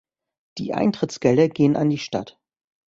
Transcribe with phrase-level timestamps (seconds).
[0.57, 2.39] Die Eintrittsgelder gehen an die Stadt.